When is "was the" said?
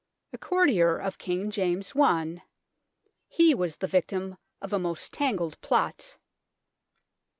3.53-3.85